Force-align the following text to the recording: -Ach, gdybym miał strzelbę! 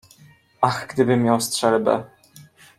-Ach, 0.61 0.87
gdybym 0.87 1.23
miał 1.23 1.41
strzelbę! 1.41 2.03